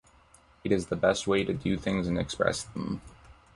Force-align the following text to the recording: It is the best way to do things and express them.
It 0.63 0.71
is 0.71 0.87
the 0.87 0.95
best 0.95 1.27
way 1.27 1.43
to 1.43 1.53
do 1.53 1.77
things 1.77 2.07
and 2.07 2.17
express 2.17 2.63
them. 2.63 3.03